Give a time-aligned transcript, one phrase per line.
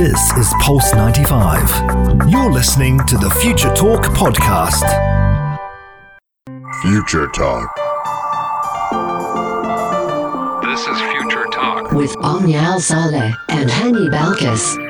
[0.00, 2.30] This is Pulse 95.
[2.30, 4.80] You're listening to the Future Talk podcast.
[6.80, 7.68] Future Talk.
[10.64, 11.92] This is Future Talk.
[11.92, 14.89] with Omnial Saleh and Hani Balkis.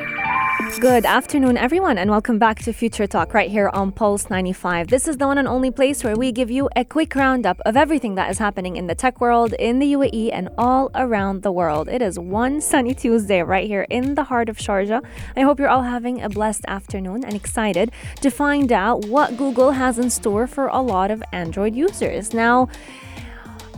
[0.81, 4.87] Good afternoon, everyone, and welcome back to Future Talk right here on Pulse 95.
[4.87, 7.77] This is the one and only place where we give you a quick roundup of
[7.77, 11.51] everything that is happening in the tech world, in the UAE, and all around the
[11.51, 11.87] world.
[11.87, 15.05] It is one sunny Tuesday right here in the heart of Sharjah.
[15.37, 19.73] I hope you're all having a blessed afternoon and excited to find out what Google
[19.73, 22.33] has in store for a lot of Android users.
[22.33, 22.69] Now,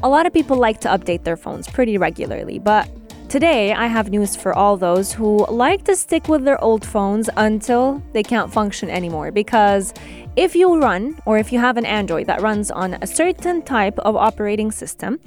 [0.02, 2.90] a lot of people like to update their phones pretty regularly, but
[3.30, 7.30] today I have news for all those who like to stick with their old phones
[7.38, 9.32] until they can't function anymore.
[9.32, 9.94] Because
[10.36, 13.98] if you run or if you have an Android that runs on a certain type
[14.00, 15.20] of operating system,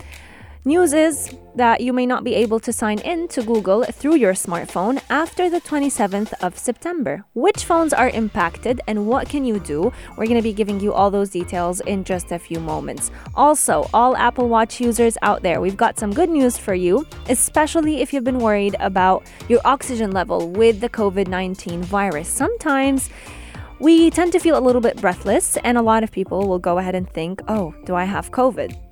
[0.67, 4.35] News is that you may not be able to sign in to Google through your
[4.35, 7.25] smartphone after the 27th of September.
[7.35, 9.93] Which phones are impacted and what can you do?
[10.17, 13.13] We're going to be giving you all those details in just a few moments.
[13.37, 18.03] Also, all Apple Watch users out there, we've got some good news for you, especially
[18.03, 22.27] if you've been worried about your oxygen level with the COVID 19 virus.
[22.27, 23.09] Sometimes
[23.79, 26.79] we tend to feel a little bit breathless, and a lot of people will go
[26.79, 28.86] ahead and think, oh, do I have COVID?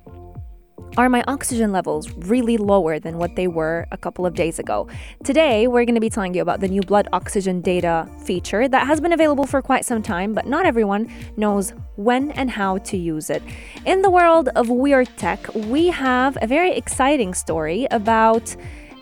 [0.97, 4.87] Are my oxygen levels really lower than what they were a couple of days ago?
[5.25, 8.87] Today, we're going to be telling you about the new blood oxygen data feature that
[8.87, 12.95] has been available for quite some time, but not everyone knows when and how to
[12.95, 13.43] use it.
[13.85, 18.55] In the world of weird tech, we have a very exciting story about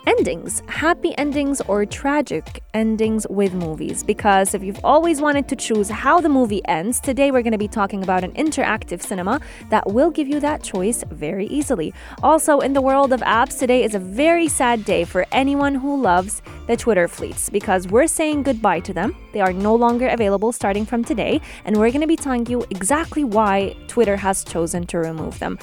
[0.05, 4.03] endings, happy endings or tragic endings with movies.
[4.03, 7.57] Because if you've always wanted to choose how the movie ends, today we're going to
[7.57, 11.93] be talking about an interactive cinema that will give you that choice very easily.
[12.21, 16.01] Also, in the world of apps, today is a very sad day for anyone who
[16.01, 19.15] loves the Twitter fleets because we're saying goodbye to them.
[19.33, 22.65] They are no longer available starting from today, and we're going to be telling you
[22.69, 25.57] exactly why Twitter has chosen to remove them.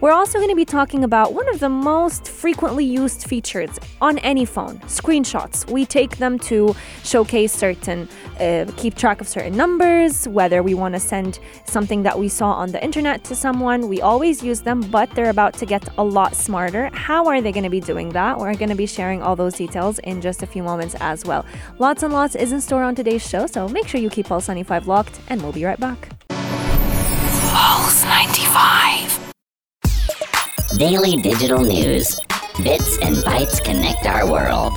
[0.00, 4.18] We're also going to be talking about one of the most frequently used features on
[4.18, 5.70] any phone screenshots.
[5.70, 8.08] We take them to showcase certain,
[8.40, 12.52] uh, keep track of certain numbers, whether we want to send something that we saw
[12.52, 13.88] on the internet to someone.
[13.88, 16.90] We always use them, but they're about to get a lot smarter.
[16.92, 18.38] How are they going to be doing that?
[18.38, 21.44] We're going to be sharing all those details in just a few moments as well.
[21.78, 24.48] Lots and lots is in store on today's show, so make sure you keep Pulse
[24.48, 26.08] 95 locked, and we'll be right back.
[26.28, 29.32] Pulse 95.
[30.78, 32.20] Daily digital news.
[32.62, 34.72] Bits and bytes connect our world.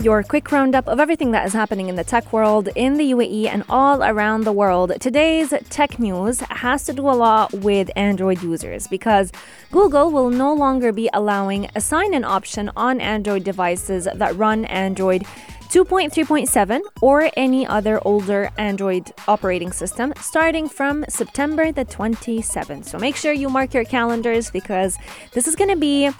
[0.00, 3.48] Your quick roundup of everything that is happening in the tech world, in the UAE,
[3.48, 4.92] and all around the world.
[5.00, 9.32] Today's tech news has to do a lot with Android users because
[9.72, 14.64] Google will no longer be allowing a sign in option on Android devices that run
[14.66, 15.24] Android
[15.72, 22.84] 2.3.7 or any other older Android operating system starting from September the 27th.
[22.84, 24.98] So make sure you mark your calendars because
[25.32, 26.10] this is going to be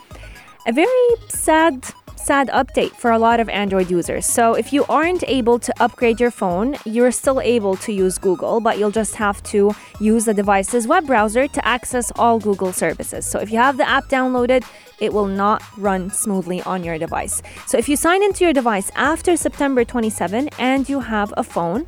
[0.66, 1.84] a very sad
[2.24, 4.26] sad update for a lot of Android users.
[4.26, 8.60] So if you aren't able to upgrade your phone, you're still able to use Google,
[8.60, 13.26] but you'll just have to use the device's web browser to access all Google services.
[13.26, 14.64] So if you have the app downloaded,
[15.00, 17.42] it will not run smoothly on your device.
[17.66, 21.86] So if you sign into your device after September 27 and you have a phone,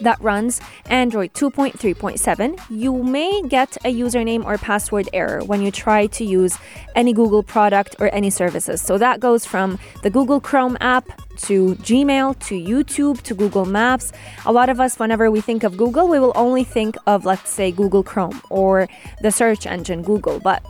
[0.00, 6.06] that runs Android 2.3.7, you may get a username or password error when you try
[6.06, 6.58] to use
[6.94, 8.80] any Google product or any services.
[8.80, 11.06] So that goes from the Google Chrome app
[11.38, 14.12] to Gmail to YouTube to Google Maps.
[14.46, 17.50] A lot of us, whenever we think of Google, we will only think of, let's
[17.50, 18.88] say, Google Chrome or
[19.20, 20.40] the search engine Google.
[20.40, 20.64] But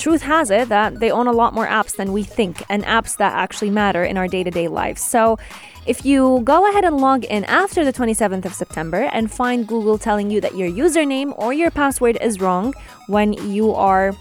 [0.00, 3.16] truth has it that they own a lot more apps than we think and apps
[3.18, 5.02] that actually matter in our day to day lives.
[5.02, 5.38] So
[5.86, 9.98] if you go ahead and log in after the 27th of September and find Google
[9.98, 12.74] telling you that your username or your password is wrong
[13.08, 14.12] when you are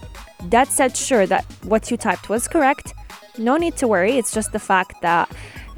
[0.49, 2.93] dead set sure that what you typed was correct,
[3.37, 4.17] no need to worry.
[4.17, 5.29] It's just the fact that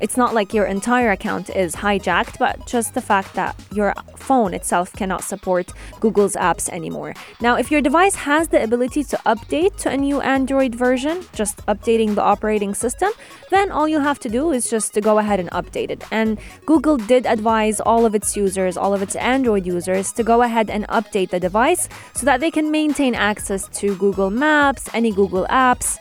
[0.01, 4.53] it's not like your entire account is hijacked, but just the fact that your phone
[4.53, 7.13] itself cannot support Google's apps anymore.
[7.39, 11.57] Now, if your device has the ability to update to a new Android version, just
[11.67, 13.11] updating the operating system,
[13.51, 16.03] then all you'll have to do is just to go ahead and update it.
[16.11, 20.41] And Google did advise all of its users, all of its Android users, to go
[20.41, 25.11] ahead and update the device so that they can maintain access to Google Maps, any
[25.11, 25.97] Google apps,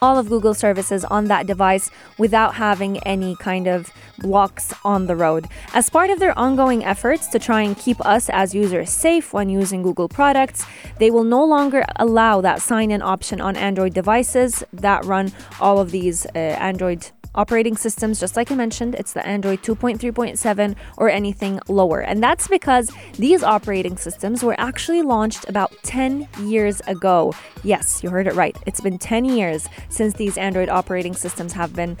[0.00, 5.16] all of Google services on that device without having any kind of blocks on the
[5.16, 5.46] road.
[5.74, 9.48] As part of their ongoing efforts to try and keep us as users safe when
[9.48, 10.64] using Google products,
[10.98, 15.78] they will no longer allow that sign in option on Android devices that run all
[15.78, 21.10] of these uh, Android operating systems, just like I mentioned, it's the Android 2.3.7 or
[21.10, 22.00] anything lower.
[22.00, 27.34] And that's because these operating systems were actually launched about 10 years ago.
[27.62, 28.56] Yes, you heard it right.
[28.66, 31.96] It's been 10 years since these Android operating systems have been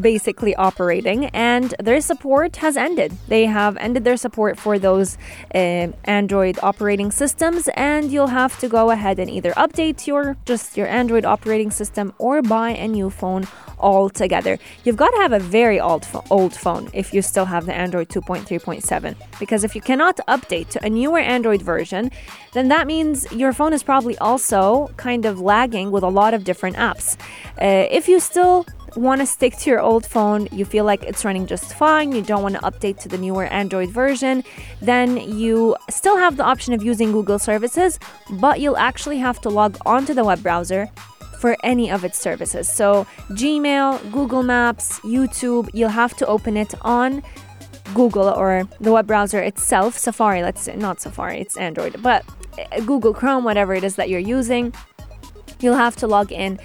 [0.00, 3.12] basically operating and their support has ended.
[3.28, 5.16] They have ended their support for those
[5.54, 10.76] uh, Android operating systems and you'll have to go ahead and either update your just
[10.76, 13.46] your Android operating system or buy a new phone
[13.78, 14.58] altogether.
[14.84, 18.08] You've got to have a very old old phone if you still have the Android
[18.08, 22.10] 2.3.7 because if you cannot update to a newer Android version,
[22.52, 26.44] then that means your phone is probably also kind of lagging with a lot of
[26.44, 27.16] different apps.
[27.60, 31.24] Uh, if you still want to stick to your old phone, you feel like it's
[31.24, 34.44] running just fine, you don't want to update to the newer Android version,
[34.80, 37.98] then you still have the option of using Google services,
[38.30, 40.88] but you'll actually have to log onto the web browser
[41.38, 42.68] for any of its services.
[42.68, 47.22] So, Gmail, Google Maps, YouTube, you'll have to open it on
[47.94, 52.24] Google or the web browser itself, Safari, let's say, not Safari, it's Android, but
[52.58, 54.74] uh, Google Chrome, whatever it is that you're using.
[55.60, 56.58] You'll have to log in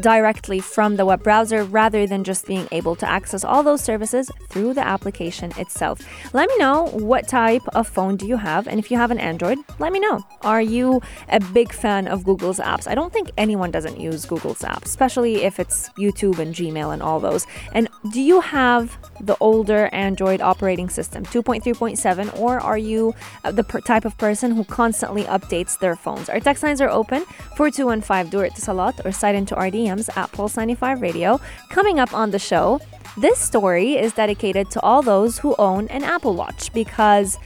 [0.00, 4.30] directly from the web browser rather than just being able to access all those services
[4.48, 6.00] through the application itself.
[6.32, 9.18] Let me know what type of phone do you have and if you have an
[9.18, 10.22] Android, let me know.
[10.42, 12.88] Are you a big fan of Google's apps?
[12.88, 17.02] I don't think anyone doesn't use Google's apps, especially if it's YouTube and Gmail and
[17.02, 17.46] all those.
[17.72, 23.64] And do you have the older Android operating system, 2.3.7, or are you uh, the
[23.64, 26.28] per- type of person who constantly updates their phones?
[26.28, 27.24] Our text lines are open
[27.56, 31.40] 4215 do it to Salat or side into our DMs at Pulse 95 Radio.
[31.70, 32.80] Coming up on the show,
[33.16, 37.38] this story is dedicated to all those who own an Apple Watch because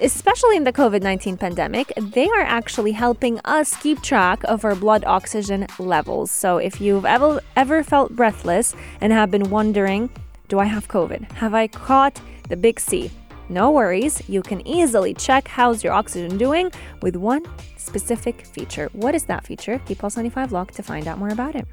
[0.00, 4.74] especially in the COVID 19 pandemic, they are actually helping us keep track of our
[4.74, 6.30] blood oxygen levels.
[6.30, 10.10] So if you've ever, ever felt breathless and have been wondering,
[10.50, 11.30] do I have COVID?
[11.32, 13.10] Have I caught the big C?
[13.48, 17.44] No worries, you can easily check how's your oxygen doing with one
[17.76, 18.90] specific feature.
[18.92, 19.80] What is that feature?
[19.86, 21.66] Keep Pulse 95 locked to find out more about it.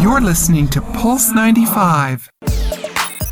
[0.00, 2.28] You're listening to Pulse 95.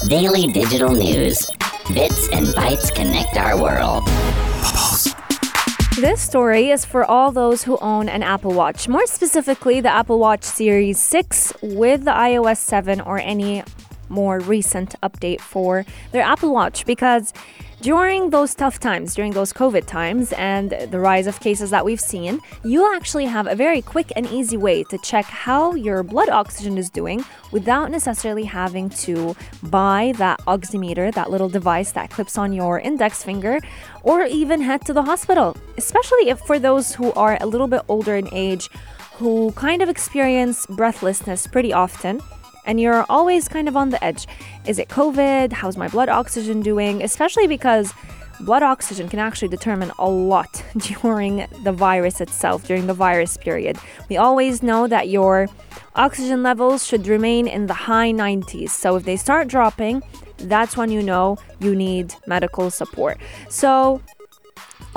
[0.08, 1.44] Daily digital news.
[1.92, 4.06] Bits and bytes connect our world.
[5.96, 10.18] This story is for all those who own an Apple Watch, more specifically the Apple
[10.18, 13.62] Watch Series 6 with the iOS 7 or any
[14.08, 17.32] more recent update for their Apple Watch because
[17.84, 22.00] during those tough times, during those COVID times, and the rise of cases that we've
[22.00, 26.30] seen, you actually have a very quick and easy way to check how your blood
[26.30, 27.22] oxygen is doing
[27.52, 33.22] without necessarily having to buy that oximeter, that little device that clips on your index
[33.22, 33.60] finger,
[34.02, 35.54] or even head to the hospital.
[35.76, 38.70] Especially if for those who are a little bit older in age,
[39.18, 42.20] who kind of experience breathlessness pretty often
[42.66, 44.26] and you're always kind of on the edge.
[44.66, 45.52] Is it COVID?
[45.52, 47.02] How's my blood oxygen doing?
[47.02, 47.92] Especially because
[48.40, 53.78] blood oxygen can actually determine a lot during the virus itself, during the virus period.
[54.08, 55.48] We always know that your
[55.94, 58.70] oxygen levels should remain in the high 90s.
[58.70, 60.02] So if they start dropping,
[60.38, 63.18] that's when you know you need medical support.
[63.48, 64.02] So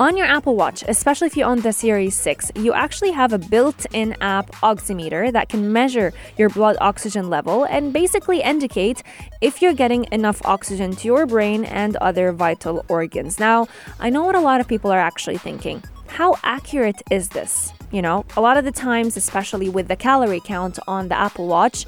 [0.00, 3.38] on your Apple Watch, especially if you own the Series 6, you actually have a
[3.38, 9.02] built in app oximeter that can measure your blood oxygen level and basically indicate
[9.40, 13.40] if you're getting enough oxygen to your brain and other vital organs.
[13.40, 13.66] Now,
[13.98, 15.82] I know what a lot of people are actually thinking.
[16.06, 17.72] How accurate is this?
[17.90, 21.48] You know, a lot of the times, especially with the calorie count on the Apple
[21.48, 21.86] Watch,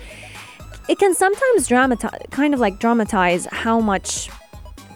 [0.88, 4.28] it can sometimes dramatize, kind of like dramatize how much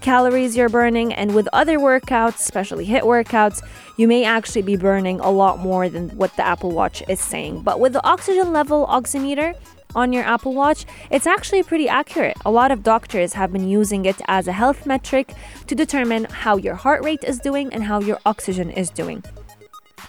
[0.04, 5.18] calories you're burning, and with other workouts, especially HIIT workouts, you may actually be burning
[5.20, 7.62] a lot more than what the Apple Watch is saying.
[7.62, 9.54] But with the oxygen level oximeter,
[9.94, 12.36] on your Apple Watch, it's actually pretty accurate.
[12.44, 15.32] A lot of doctors have been using it as a health metric
[15.68, 19.22] to determine how your heart rate is doing and how your oxygen is doing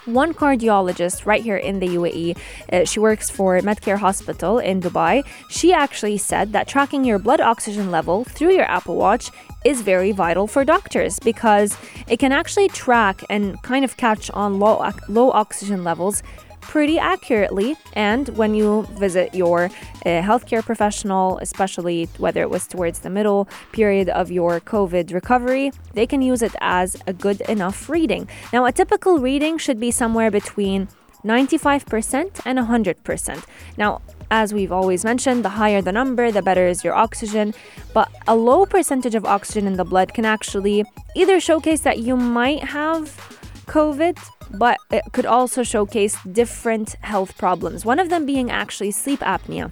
[0.04, 2.36] one cardiologist right here in the UAE,
[2.72, 5.24] uh, she works for Medcare Hospital in Dubai.
[5.48, 9.30] She actually said that tracking your blood oxygen level through your Apple Watch
[9.64, 11.76] is very vital for doctors because
[12.08, 16.22] it can actually track and kind of catch on low, low oxygen levels
[16.68, 17.76] pretty accurately.
[17.94, 19.70] And when you visit your uh,
[20.04, 26.06] healthcare professional, especially whether it was towards the middle period of your COVID recovery, they
[26.06, 28.28] can use it as a good enough reading.
[28.52, 30.88] Now, a typical reading should be somewhere between
[31.24, 33.44] 95% and 100%.
[33.76, 37.54] Now, as we've always mentioned, the higher the number, the better is your oxygen.
[37.92, 42.16] But a low percentage of oxygen in the blood can actually either showcase that you
[42.16, 43.35] might have
[43.66, 44.18] COVID,
[44.58, 47.84] but it could also showcase different health problems.
[47.84, 49.70] One of them being actually sleep apnea,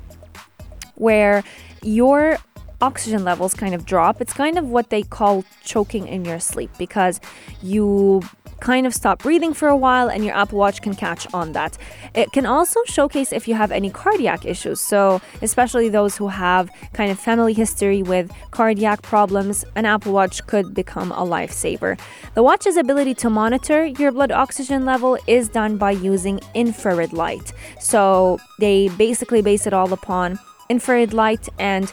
[0.96, 1.42] where
[1.82, 2.38] your
[2.84, 4.20] oxygen levels kind of drop.
[4.20, 7.18] It's kind of what they call choking in your sleep because
[7.62, 8.22] you
[8.60, 11.76] kind of stop breathing for a while and your Apple Watch can catch on that.
[12.14, 14.80] It can also showcase if you have any cardiac issues.
[14.80, 20.46] So, especially those who have kind of family history with cardiac problems, an Apple Watch
[20.46, 21.98] could become a lifesaver.
[22.34, 27.52] The watch's ability to monitor your blood oxygen level is done by using infrared light.
[27.80, 30.38] So, they basically base it all upon
[30.70, 31.92] infrared light and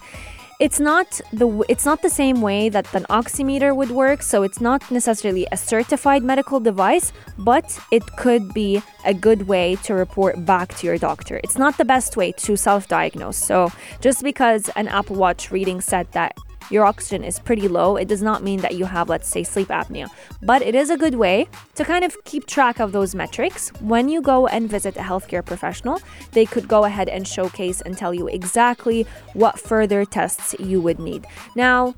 [0.62, 4.62] it's not the it's not the same way that an oximeter would work so it's
[4.62, 10.46] not necessarily a certified medical device but it could be a good way to report
[10.46, 11.42] back to your doctor.
[11.44, 16.06] It's not the best way to self-diagnose so just because an apple watch reading said
[16.12, 16.38] that
[16.72, 19.68] your oxygen is pretty low, it does not mean that you have, let's say, sleep
[19.68, 20.10] apnea.
[20.42, 23.70] But it is a good way to kind of keep track of those metrics.
[23.82, 26.02] When you go and visit a healthcare professional,
[26.32, 31.00] they could go ahead and showcase and tell you exactly what further tests you would
[31.00, 31.26] need.
[31.56, 31.96] Now,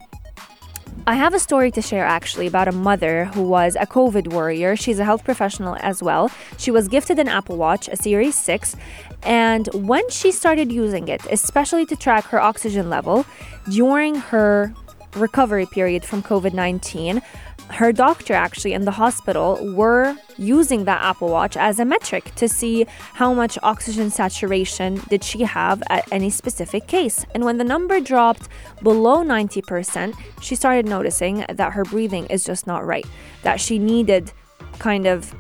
[1.06, 4.78] I have a story to share actually about a mother who was a COVID warrior.
[4.78, 6.32] She's a health professional as well.
[6.58, 8.78] She was gifted an Apple Watch, a Series 6,
[9.24, 13.26] and when she started using it, especially to track her oxygen level
[13.70, 14.74] during her
[15.16, 17.22] recovery period from COVID 19,
[17.70, 22.48] her doctor actually in the hospital were using that Apple Watch as a metric to
[22.48, 27.26] see how much oxygen saturation did she have at any specific case.
[27.34, 28.50] And when the number dropped
[28.82, 33.06] below 90%, she started noticing that her breathing is just not right,
[33.44, 34.32] that she needed
[34.80, 35.34] kind of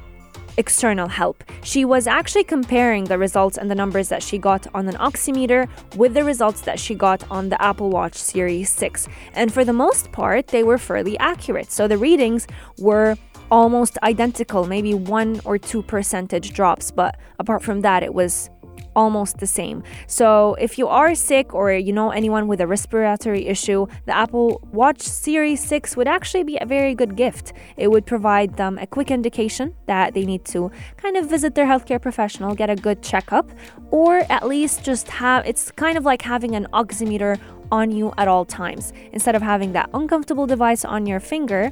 [0.58, 1.44] external help.
[1.64, 5.70] She was actually comparing the results and the numbers that she got on an oximeter
[5.96, 9.08] with the results that she got on the Apple Watch Series 6.
[9.34, 11.72] And for the most part, they were fairly accurate.
[11.72, 13.16] So the readings were
[13.52, 18.50] almost identical, maybe one or two percentage drops, but apart from that, it was
[18.96, 19.84] almost the same.
[20.08, 24.62] So if you are sick or you know anyone with a respiratory issue, the Apple
[24.72, 27.54] Watch Series 6 would actually be a very good gift.
[27.78, 31.66] It would provide them a quick indication that they need to kind of visit their
[31.66, 33.50] healthcare professional, get a good checkup,
[33.92, 37.40] or at least just have it's kind of like having an oximeter
[37.72, 38.94] on you at all times.
[39.12, 41.72] Instead of having that uncomfortable device on your finger,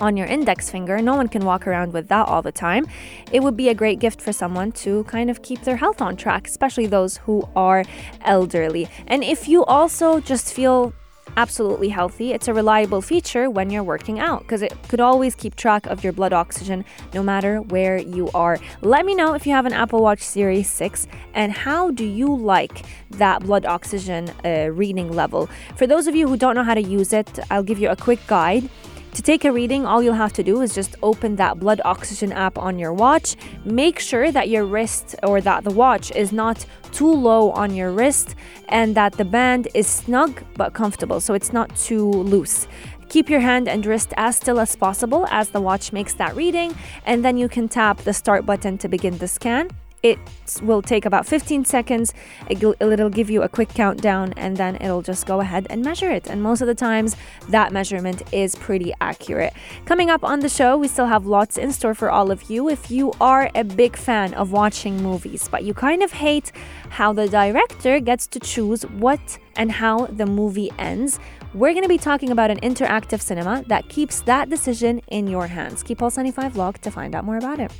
[0.00, 0.98] on your index finger.
[1.00, 2.86] No one can walk around with that all the time.
[3.32, 6.16] It would be a great gift for someone to kind of keep their health on
[6.16, 7.84] track, especially those who are
[8.22, 8.88] elderly.
[9.06, 10.92] And if you also just feel
[11.36, 12.32] absolutely healthy.
[12.32, 16.04] It's a reliable feature when you're working out because it could always keep track of
[16.04, 18.58] your blood oxygen no matter where you are.
[18.82, 22.34] Let me know if you have an Apple Watch Series 6 and how do you
[22.34, 25.48] like that blood oxygen uh, reading level.
[25.76, 27.96] For those of you who don't know how to use it, I'll give you a
[27.96, 28.68] quick guide.
[29.14, 32.32] To take a reading, all you'll have to do is just open that blood oxygen
[32.32, 33.36] app on your watch.
[33.64, 37.92] Make sure that your wrist or that the watch is not too low on your
[37.92, 38.34] wrist
[38.68, 42.66] and that the band is snug but comfortable, so it's not too loose.
[43.08, 46.74] Keep your hand and wrist as still as possible as the watch makes that reading,
[47.06, 49.70] and then you can tap the start button to begin the scan.
[50.04, 50.18] It
[50.62, 52.12] will take about 15 seconds.
[52.50, 56.10] It'll, it'll give you a quick countdown and then it'll just go ahead and measure
[56.10, 56.26] it.
[56.26, 57.16] And most of the times,
[57.48, 59.54] that measurement is pretty accurate.
[59.86, 62.68] Coming up on the show, we still have lots in store for all of you.
[62.68, 66.52] If you are a big fan of watching movies, but you kind of hate
[66.90, 71.18] how the director gets to choose what and how the movie ends,
[71.54, 75.46] we're going to be talking about an interactive cinema that keeps that decision in your
[75.46, 75.82] hands.
[75.82, 77.72] Keep Pulse 95 logged to find out more about it.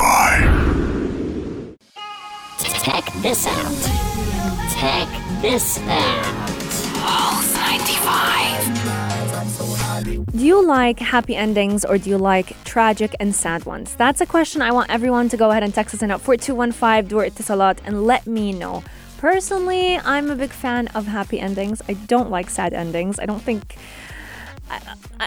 [0.00, 1.76] Pulse 95.
[2.82, 3.70] Check this out.
[4.78, 5.06] Check
[5.42, 6.24] this out.
[6.94, 10.32] Pulse 95.
[10.32, 13.94] Do you like happy endings or do you like tragic and sad ones?
[13.94, 17.08] That's a question I want everyone to go ahead and text us in at 4215
[17.08, 18.82] Dur Etisalat and let me know.
[19.18, 21.82] Personally, I'm a big fan of happy endings.
[21.90, 23.20] I don't like sad endings.
[23.20, 23.76] I don't think
[24.70, 24.80] I,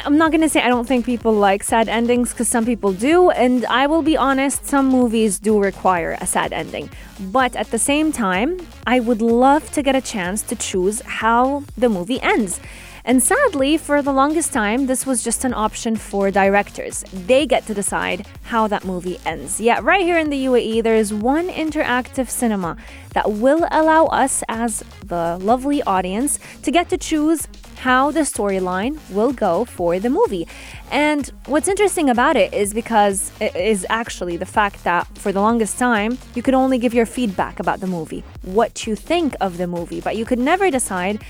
[0.06, 3.30] I'm not gonna say I don't think people like sad endings because some people do,
[3.30, 6.90] and I will be honest, some movies do require a sad ending.
[7.20, 11.64] But at the same time, I would love to get a chance to choose how
[11.78, 12.60] the movie ends.
[13.06, 17.04] And sadly, for the longest time, this was just an option for directors.
[17.12, 19.60] They get to decide how that movie ends.
[19.60, 22.78] Yet, right here in the UAE, there is one interactive cinema
[23.14, 27.46] that will allow us, as the lovely audience, to get to choose
[27.84, 30.48] how the storyline will go for the movie.
[30.90, 35.42] And what's interesting about it is because it is actually the fact that for the
[35.42, 39.58] longest time, you could only give your feedback about the movie, what you think of
[39.58, 41.22] the movie, but you could never decide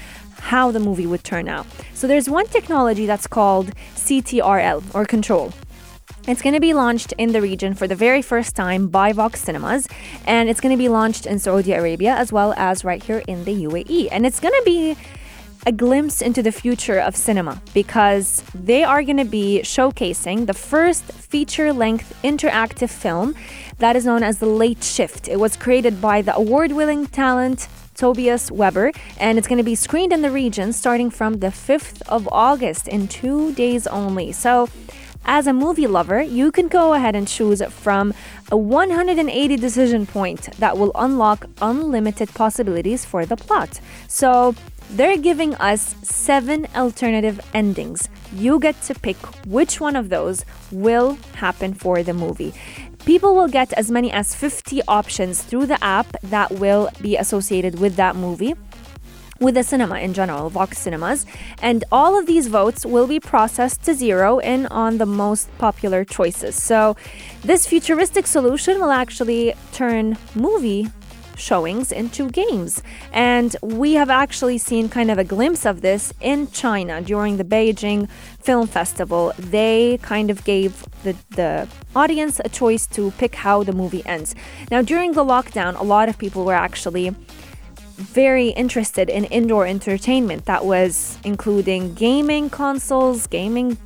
[0.53, 1.65] how the movie would turn out.
[1.95, 5.53] So there's one technology that's called CTRL or control.
[6.27, 9.41] It's going to be launched in the region for the very first time by Vox
[9.41, 9.87] Cinemas,
[10.27, 13.43] and it's going to be launched in Saudi Arabia as well as right here in
[13.43, 14.09] the UAE.
[14.11, 14.95] And it's going to be
[15.65, 20.53] a glimpse into the future of cinema because they are going to be showcasing the
[20.53, 23.33] first feature length interactive film
[23.79, 25.27] that is known as The Late Shift.
[25.27, 29.75] It was created by the award winning talent Tobias Weber, and it's going to be
[29.75, 34.31] screened in the region starting from the 5th of August in two days only.
[34.31, 34.67] So,
[35.25, 38.13] as a movie lover, you can go ahead and choose from
[38.51, 43.79] a 180 decision point that will unlock unlimited possibilities for the plot.
[44.09, 44.53] So,
[44.91, 48.09] they're giving us seven alternative endings.
[48.33, 52.53] You get to pick which one of those will happen for the movie.
[53.05, 57.79] People will get as many as 50 options through the app that will be associated
[57.79, 58.55] with that movie
[59.39, 61.25] with the cinema in general, Vox Cinemas,
[61.61, 66.05] and all of these votes will be processed to zero in on the most popular
[66.05, 66.55] choices.
[66.55, 66.95] So,
[67.43, 70.89] this futuristic solution will actually turn movie
[71.35, 72.81] showings into games.
[73.11, 77.43] And we have actually seen kind of a glimpse of this in China during the
[77.43, 78.09] Beijing
[78.39, 79.33] Film Festival.
[79.37, 84.35] They kind of gave the, the audience a choice to pick how the movie ends.
[84.71, 87.15] Now, during the lockdown, a lot of people were actually
[87.97, 93.77] very interested in indoor entertainment that was including gaming consoles, gaming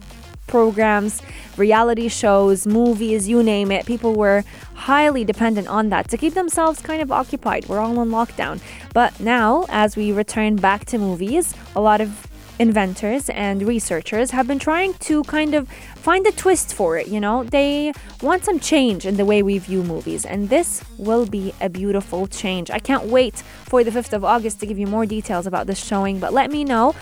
[0.47, 1.21] programs,
[1.57, 3.85] reality shows, movies, you name it.
[3.85, 7.67] People were highly dependent on that to keep themselves kind of occupied.
[7.67, 8.61] We're all on lockdown.
[8.93, 12.25] But now, as we return back to movies, a lot of
[12.59, 17.19] inventors and researchers have been trying to kind of find a twist for it, you
[17.19, 17.43] know?
[17.43, 21.69] They want some change in the way we view movies, and this will be a
[21.69, 22.71] beautiful change.
[22.71, 25.83] I can't wait for the 5th of August to give you more details about this
[25.83, 26.95] showing, but let me know.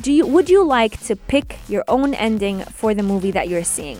[0.00, 3.64] Do you would you like to pick your own ending for the movie that you're
[3.64, 3.98] seeing?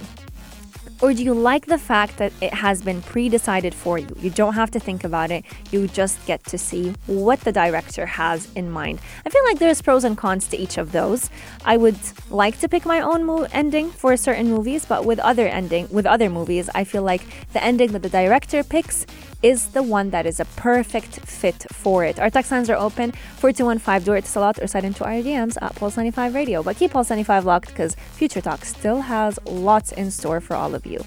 [1.01, 4.09] Or do you like the fact that it has been pre decided for you?
[4.19, 8.07] You don't have to think about it, you just get to see what the director
[8.07, 9.01] has in mind.
[9.27, 11.31] I feel like there's pros and cons to each of those.
[11.65, 11.99] I would
[12.31, 16.07] like to pick my own mo- ending for certain movies, but with other ending with
[16.07, 19.05] other movies, I feel like the ending that the director picks
[19.43, 22.19] is the one that is a perfect fit for it.
[22.19, 25.57] Our text lines are open 4215 do it to Salat or send into our DMs
[25.63, 26.63] at Pulse 95 Radio.
[26.63, 30.75] But keep Pulse 95 locked because Future Talk still has lots in store for all
[30.75, 31.01] of you.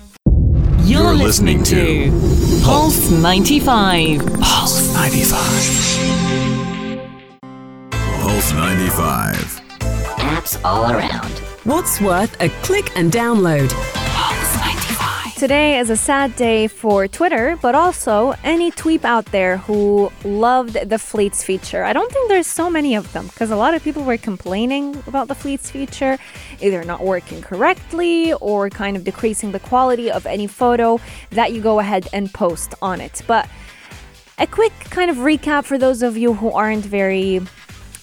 [0.84, 4.20] You're, You're listening, listening to Pulse 95.
[4.42, 5.42] Pulse 95.
[7.92, 9.62] Pulse 95.
[10.18, 11.32] Apps all around.
[11.64, 13.72] What's worth a click and download?
[15.42, 20.88] Today is a sad day for Twitter, but also any tweep out there who loved
[20.88, 21.84] the Fleets feature.
[21.84, 25.02] I don't think there's so many of them because a lot of people were complaining
[25.08, 26.20] about the Fleets feature,
[26.60, 31.00] either not working correctly or kind of decreasing the quality of any photo
[31.32, 33.24] that you go ahead and post on it.
[33.26, 33.50] But
[34.38, 37.42] a quick kind of recap for those of you who aren't very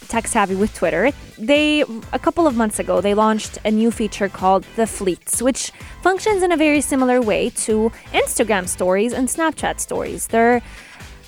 [0.09, 4.29] tech savvy with Twitter, they a couple of months ago they launched a new feature
[4.29, 5.71] called the Fleets, which
[6.03, 10.27] functions in a very similar way to Instagram stories and Snapchat stories.
[10.27, 10.63] They're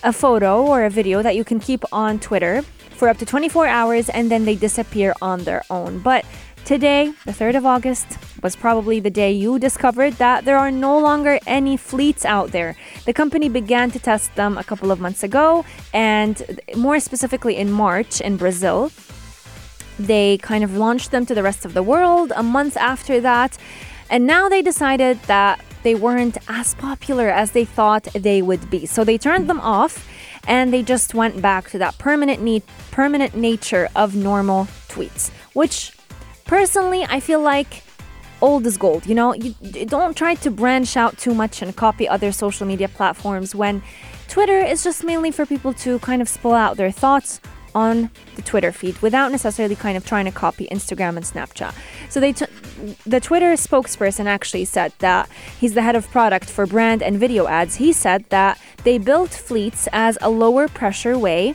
[0.02, 2.62] a photo or a video that you can keep on Twitter
[3.00, 5.98] for up to 24 hours and then they disappear on their own.
[6.00, 6.24] But
[6.70, 8.06] Today, the 3rd of August,
[8.44, 12.76] was probably the day you discovered that there are no longer any fleets out there.
[13.06, 17.72] The company began to test them a couple of months ago, and more specifically in
[17.72, 18.92] March in Brazil.
[19.98, 23.58] They kind of launched them to the rest of the world a month after that,
[24.08, 28.86] and now they decided that they weren't as popular as they thought they would be.
[28.86, 30.06] So they turned them off
[30.46, 35.90] and they just went back to that permanent need permanent nature of normal tweets, which
[36.50, 37.84] Personally, I feel like
[38.42, 39.06] old is gold.
[39.06, 42.66] You know, you, you don't try to branch out too much and copy other social
[42.66, 43.84] media platforms when
[44.26, 47.40] Twitter is just mainly for people to kind of spill out their thoughts
[47.72, 51.72] on the Twitter feed without necessarily kind of trying to copy Instagram and Snapchat.
[52.08, 52.46] So they t-
[53.06, 55.28] the Twitter spokesperson actually said that
[55.60, 57.76] he's the head of product for brand and video ads.
[57.76, 61.54] He said that they built fleets as a lower pressure way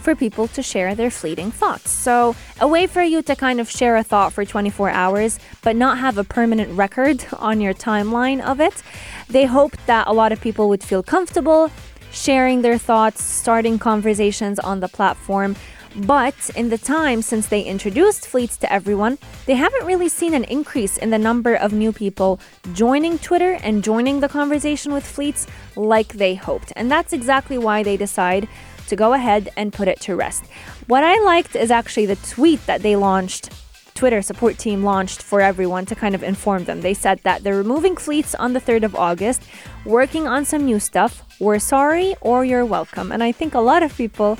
[0.00, 1.90] for people to share their fleeting thoughts.
[1.90, 5.76] So, a way for you to kind of share a thought for 24 hours, but
[5.76, 8.82] not have a permanent record on your timeline of it.
[9.28, 11.70] They hoped that a lot of people would feel comfortable
[12.12, 15.56] sharing their thoughts, starting conversations on the platform.
[15.96, 20.44] But in the time since they introduced fleets to everyone, they haven't really seen an
[20.44, 22.38] increase in the number of new people
[22.74, 26.72] joining Twitter and joining the conversation with fleets like they hoped.
[26.76, 28.48] And that's exactly why they decide
[28.90, 30.44] to go ahead and put it to rest.
[30.86, 33.50] What I liked is actually the tweet that they launched
[33.94, 36.80] Twitter support team launched for everyone to kind of inform them.
[36.80, 39.42] They said that they're removing fleets on the 3rd of August,
[39.84, 41.22] working on some new stuff.
[41.38, 43.12] We're sorry or you're welcome.
[43.12, 44.38] And I think a lot of people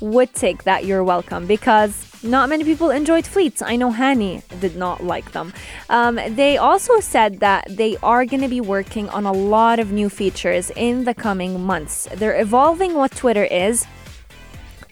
[0.00, 3.60] would take that you're welcome because not many people enjoyed fleets.
[3.62, 5.52] I know Hani did not like them.
[5.90, 9.92] Um, they also said that they are going to be working on a lot of
[9.92, 12.08] new features in the coming months.
[12.14, 13.86] They're evolving what Twitter is.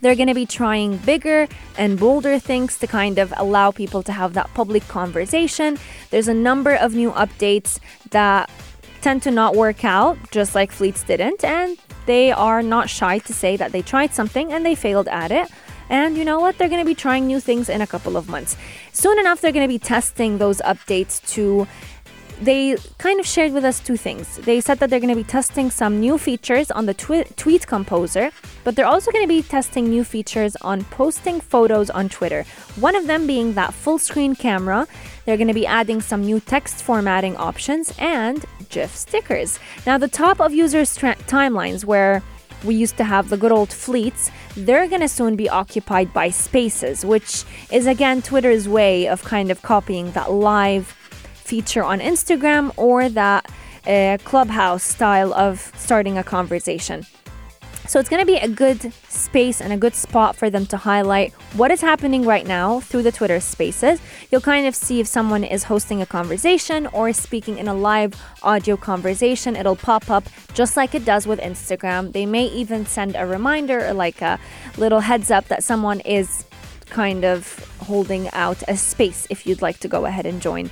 [0.02, 4.12] They're going to be trying bigger and bolder things to kind of allow people to
[4.12, 5.78] have that public conversation.
[6.10, 7.78] There's a number of new updates
[8.10, 8.50] that
[9.00, 13.32] tend to not work out, just like Fleets didn't, and they are not shy to
[13.32, 15.48] say that they tried something and they failed at it.
[15.92, 16.56] And you know what?
[16.56, 18.56] They're going to be trying new things in a couple of months.
[18.92, 21.68] Soon enough, they're going to be testing those updates to.
[22.40, 24.38] They kind of shared with us two things.
[24.38, 27.66] They said that they're going to be testing some new features on the twi- tweet
[27.68, 28.32] composer,
[28.64, 32.42] but they're also going to be testing new features on posting photos on Twitter.
[32.80, 34.88] One of them being that full screen camera.
[35.24, 39.60] They're going to be adding some new text formatting options and GIF stickers.
[39.86, 42.22] Now, the top of users' tra- timelines, where
[42.64, 46.30] we used to have the good old fleets, they're going to soon be occupied by
[46.30, 50.86] spaces, which is again Twitter's way of kind of copying that live
[51.34, 53.50] feature on Instagram or that
[53.86, 57.04] uh, clubhouse style of starting a conversation.
[57.92, 60.78] So it's going to be a good space and a good spot for them to
[60.78, 64.00] highlight what is happening right now through the Twitter spaces.
[64.30, 68.14] You'll kind of see if someone is hosting a conversation or speaking in a live
[68.42, 69.56] audio conversation.
[69.56, 70.24] It'll pop up
[70.54, 72.12] just like it does with Instagram.
[72.12, 74.40] They may even send a reminder or like a
[74.78, 76.46] little heads up that someone is
[76.88, 80.70] kind of holding out a space if you'd like to go ahead and join.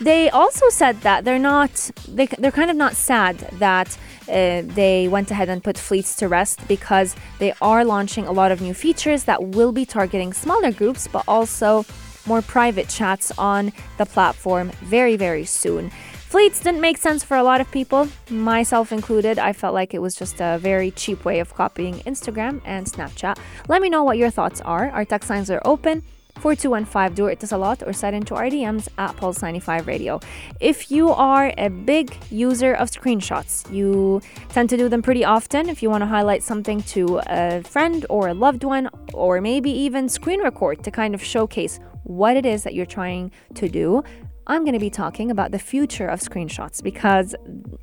[0.00, 3.96] They also said that they're not, they, they're kind of not sad that
[4.28, 8.50] uh, they went ahead and put fleets to rest because they are launching a lot
[8.50, 11.84] of new features that will be targeting smaller groups, but also
[12.26, 15.90] more private chats on the platform very, very soon.
[16.34, 19.38] Fleets didn't make sense for a lot of people, myself included.
[19.38, 23.38] I felt like it was just a very cheap way of copying Instagram and Snapchat.
[23.68, 24.90] Let me know what your thoughts are.
[24.90, 26.02] Our text lines are open.
[26.40, 30.20] 4215 do it to lot or send into our DMs at Pulse95 Radio.
[30.60, 35.68] If you are a big user of screenshots, you tend to do them pretty often.
[35.68, 39.70] If you want to highlight something to a friend or a loved one, or maybe
[39.70, 44.02] even screen record to kind of showcase what it is that you're trying to do,
[44.46, 47.34] I'm going to be talking about the future of screenshots because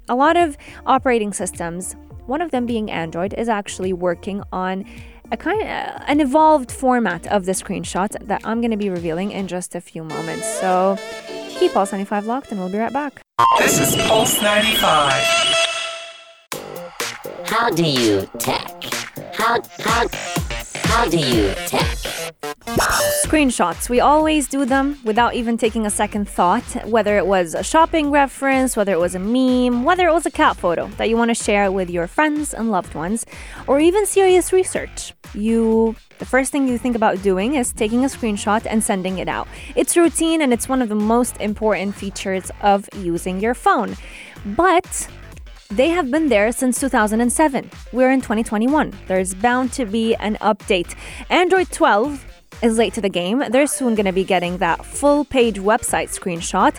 [0.07, 1.95] a lot of operating systems,
[2.27, 4.85] one of them being Android, is actually working on
[5.31, 5.67] a kind of,
[6.07, 9.81] an evolved format of the screenshot that I'm going to be revealing in just a
[9.81, 10.45] few moments.
[10.59, 10.97] So
[11.57, 13.21] keep Pulse 95 locked and we'll be right back.
[13.57, 15.13] This is Pulse 95.
[17.45, 18.83] How do you tech?
[19.33, 20.07] How how
[20.83, 22.00] how do you tech?
[23.31, 23.89] Screenshots.
[23.89, 28.11] We always do them without even taking a second thought, whether it was a shopping
[28.11, 31.29] reference, whether it was a meme, whether it was a cat photo that you want
[31.29, 33.25] to share with your friends and loved ones,
[33.67, 35.13] or even serious research.
[35.33, 39.29] You the first thing you think about doing is taking a screenshot and sending it
[39.29, 39.47] out.
[39.77, 43.95] It's routine and it's one of the most important features of using your phone.
[44.45, 45.07] But
[45.69, 47.71] they have been there since 2007.
[47.93, 48.91] We're in 2021.
[49.07, 50.95] There's bound to be an update.
[51.29, 52.25] Android 12
[52.62, 53.43] is late to the game.
[53.50, 56.76] They're soon going to be getting that full page website screenshot.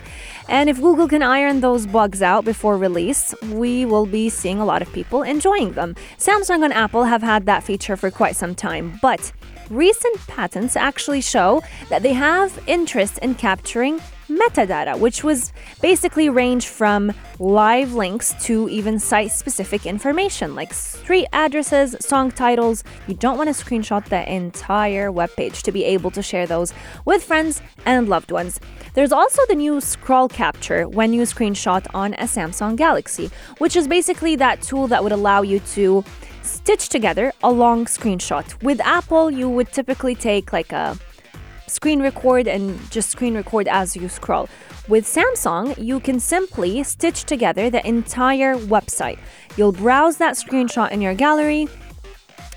[0.49, 4.65] And if Google can iron those bugs out before release, we will be seeing a
[4.65, 5.95] lot of people enjoying them.
[6.17, 9.31] Samsung and Apple have had that feature for quite some time, but
[9.69, 14.01] recent patents actually show that they have interest in capturing
[14.39, 21.27] metadata, which was basically range from live links to even site specific information like street
[21.33, 22.83] addresses, song titles.
[23.07, 26.73] You don't want to screenshot the entire webpage to be able to share those
[27.05, 28.59] with friends and loved ones.
[28.93, 33.87] There's also the new scroll capture when you screenshot on a Samsung Galaxy, which is
[33.87, 36.03] basically that tool that would allow you to
[36.43, 38.61] stitch together a long screenshot.
[38.61, 40.97] With Apple, you would typically take like a
[41.67, 44.49] screen record and just screen record as you scroll.
[44.87, 49.19] With Samsung, you can simply stitch together the entire website.
[49.55, 51.67] You'll browse that screenshot in your gallery,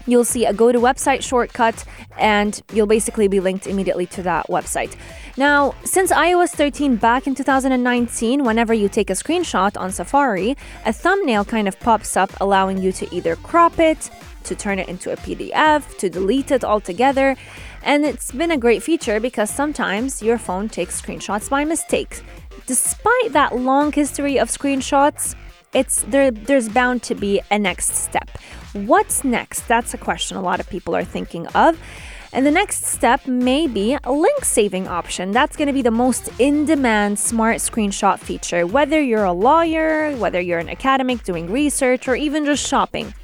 [0.06, 1.84] you'll see a go to website shortcut,
[2.18, 4.96] and you'll basically be linked immediately to that website.
[5.36, 10.92] Now, since iOS 13 back in 2019, whenever you take a screenshot on Safari, a
[10.92, 14.10] thumbnail kind of pops up allowing you to either crop it,
[14.46, 17.36] to turn it into a PDF, to delete it altogether.
[17.82, 22.22] And it's been a great feature because sometimes your phone takes screenshots by mistake.
[22.66, 25.34] Despite that long history of screenshots,
[25.72, 28.30] it's there there's bound to be a next step.
[28.72, 29.68] What's next?
[29.68, 31.78] That's a question a lot of people are thinking of.
[32.32, 35.30] And the next step may be a link saving option.
[35.30, 38.66] That's going to be the most in demand smart screenshot feature.
[38.66, 43.14] Whether you're a lawyer, whether you're an academic doing research, or even just shopping,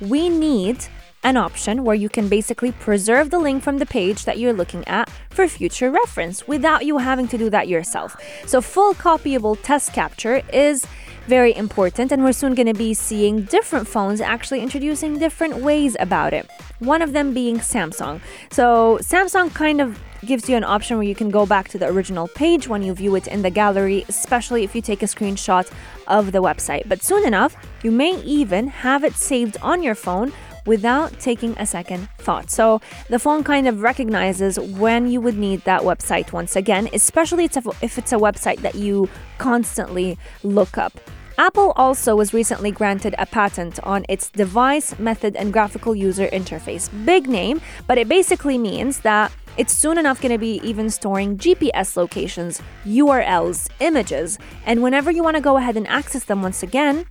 [0.00, 0.86] we need
[1.22, 4.86] an option where you can basically preserve the link from the page that you're looking
[4.86, 8.16] at for future reference without you having to do that yourself.
[8.46, 10.86] So, full copyable test capture is
[11.26, 15.96] very important, and we're soon going to be seeing different phones actually introducing different ways
[15.98, 16.50] about it.
[16.78, 18.20] One of them being Samsung.
[18.50, 21.86] So, Samsung kind of gives you an option where you can go back to the
[21.86, 25.70] original page when you view it in the gallery, especially if you take a screenshot
[26.06, 26.88] of the website.
[26.88, 30.32] But soon enough, you may even have it saved on your phone
[30.66, 32.50] without taking a second thought.
[32.50, 37.44] So the phone kind of recognizes when you would need that website once again, especially
[37.44, 41.00] if it's a website that you constantly look up.
[41.38, 46.88] Apple also was recently granted a patent on its device, method, and graphical user interface.
[47.04, 51.36] Big name, but it basically means that it's soon enough going to be even storing
[51.36, 56.62] GPS locations, URLs, images, and whenever you want to go ahead and access them once
[56.62, 57.04] again,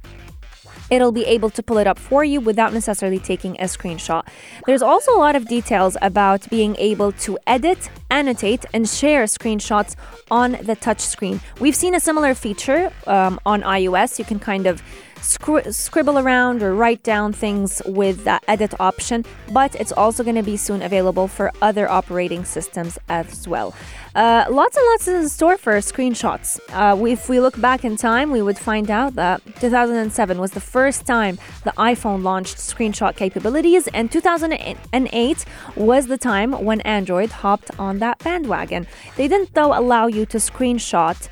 [0.89, 4.23] it'll be able to pull it up for you without necessarily taking a screenshot.
[4.65, 9.95] There's also a lot of details about being able to edit, annotate, and share screenshots
[10.29, 11.39] on the touchscreen.
[11.59, 14.19] We've seen a similar feature um, on iOS.
[14.19, 14.81] You can kind of
[15.25, 20.35] scri- scribble around or write down things with that edit option, but it's also going
[20.35, 23.73] to be soon available for other operating systems as well.
[24.15, 26.59] Uh, lots and lots in store for screenshots.
[26.69, 30.61] Uh, if we look back in time, we would find out that 2007 was the
[30.61, 37.71] first time the iPhone launched screenshot capabilities, and 2008 was the time when Android hopped
[37.77, 38.87] on that bandwagon.
[39.17, 41.27] They didn't, though, allow you to screenshot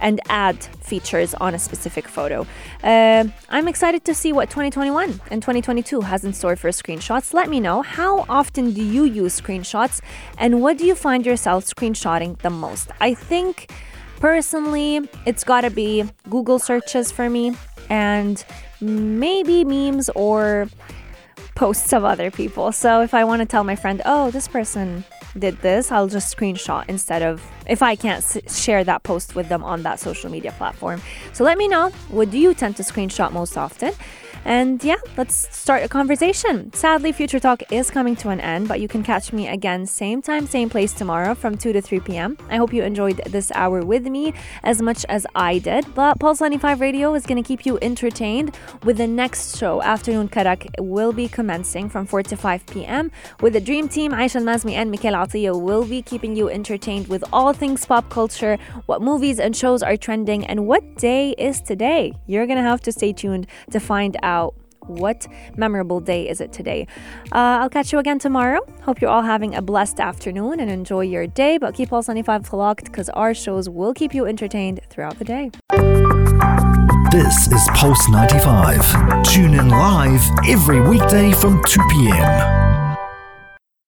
[0.00, 2.46] and add features on a specific photo.
[2.82, 7.34] Uh, I'm excited to see what 2021 and 2022 has in store for screenshots.
[7.34, 10.00] Let me know how often do you use screenshots
[10.38, 12.90] and what do you find yourself screenshotting the most?
[13.00, 13.70] I think
[14.20, 17.54] personally it's got to be Google searches for me
[17.88, 18.44] and
[18.80, 20.68] maybe memes or
[21.56, 22.70] posts of other people.
[22.70, 25.04] So if I want to tell my friend, oh, this person
[25.38, 29.48] did this, I'll just screenshot instead of if I can't s- share that post with
[29.48, 31.02] them on that social media platform.
[31.32, 33.92] So let me know what do you tend to screenshot most often?
[34.46, 36.72] And yeah, let's start a conversation.
[36.72, 40.22] Sadly, Future Talk is coming to an end, but you can catch me again, same
[40.22, 42.38] time, same place tomorrow from 2 to 3 p.m.
[42.48, 45.92] I hope you enjoyed this hour with me as much as I did.
[45.96, 49.82] But Pulse 95 Radio is going to keep you entertained with the next show.
[49.82, 53.10] Afternoon Karak will be commencing from 4 to 5 p.m.
[53.40, 54.12] with the Dream Team.
[54.12, 58.58] Aisha Mazmi and Mikhail Atiya will be keeping you entertained with all things pop culture,
[58.86, 62.14] what movies and shows are trending, and what day is today.
[62.28, 64.35] You're going to have to stay tuned to find out
[64.86, 66.86] what memorable day is it today?
[67.32, 68.60] Uh, I'll catch you again tomorrow.
[68.82, 71.58] Hope you're all having a blessed afternoon and enjoy your day.
[71.58, 75.50] But keep Pulse 95 locked because our shows will keep you entertained throughout the day.
[77.10, 79.24] This is Pulse 95.
[79.24, 82.65] Tune in live every weekday from 2 p.m.